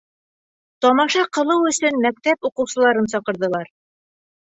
Тамаша 0.85 1.27
ҡылыу 1.39 1.69
өсөн 1.73 2.01
мәктәп 2.07 2.51
уҡыусыларын 2.53 3.15
саҡырҙылар. 3.17 3.75